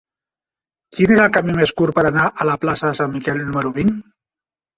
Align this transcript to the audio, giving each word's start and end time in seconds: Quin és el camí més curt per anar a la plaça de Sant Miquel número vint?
Quin 0.95 1.13
és 1.15 1.21
el 1.25 1.29
camí 1.35 1.55
més 1.57 1.73
curt 1.81 1.95
per 1.99 2.05
anar 2.11 2.25
a 2.31 2.49
la 2.51 2.57
plaça 2.65 2.89
de 2.91 2.97
Sant 3.01 3.15
Miquel 3.19 3.45
número 3.45 3.75
vint? 3.79 3.95